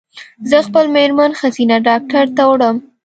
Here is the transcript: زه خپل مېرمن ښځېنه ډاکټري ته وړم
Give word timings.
زه 0.49 0.57
خپل 0.67 0.85
مېرمن 0.95 1.31
ښځېنه 1.39 1.77
ډاکټري 1.87 2.29
ته 2.37 2.43
وړم 2.49 2.75